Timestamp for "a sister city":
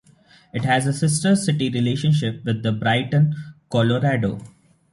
0.87-1.69